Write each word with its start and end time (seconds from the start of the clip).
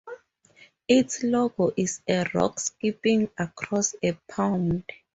Its 0.87 1.21
logo 1.21 1.73
is 1.77 2.01
a 2.09 2.25
rock 2.33 2.59
skipping 2.59 3.29
across 3.37 3.93
a 4.01 4.13
pond. 4.27 4.83